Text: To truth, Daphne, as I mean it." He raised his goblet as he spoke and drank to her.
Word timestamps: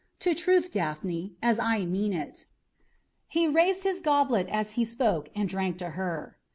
To 0.21 0.33
truth, 0.33 0.71
Daphne, 0.71 1.35
as 1.43 1.59
I 1.59 1.85
mean 1.85 2.11
it." 2.11 2.47
He 3.27 3.47
raised 3.47 3.83
his 3.83 4.01
goblet 4.01 4.49
as 4.49 4.71
he 4.71 4.83
spoke 4.83 5.29
and 5.35 5.47
drank 5.47 5.77
to 5.77 5.91
her. 5.91 6.39